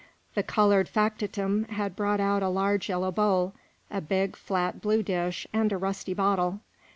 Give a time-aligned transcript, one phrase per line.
[0.33, 3.53] The colored factotum had brought out a large yellow bowl,
[3.91, 6.61] a big, flat, blue dish, and a rusty bottle.